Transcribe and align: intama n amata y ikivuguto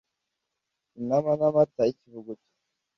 intama 0.97 1.31
n 1.39 1.41
amata 1.47 1.81
y 1.87 1.91
ikivuguto 1.93 2.47